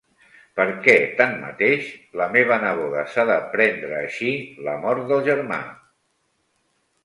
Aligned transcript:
Perquè, 0.59 0.95
tanmateix, 1.19 1.91
la 2.23 2.27
meva 2.37 2.57
neboda 2.65 3.05
s’ha 3.13 3.27
de 3.33 3.37
prendre 3.53 3.95
així 4.01 4.35
la 4.71 4.77
mort 4.89 5.07
del 5.15 5.25
germà? 5.33 5.63